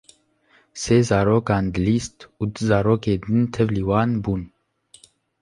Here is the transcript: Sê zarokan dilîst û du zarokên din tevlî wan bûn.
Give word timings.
Sê 0.81 0.97
zarokan 1.09 1.65
dilîst 1.75 2.17
û 2.39 2.41
du 2.53 2.61
zarokên 2.69 3.19
din 3.25 3.43
tevlî 3.55 3.83
wan 3.89 4.09
bûn. 4.23 4.41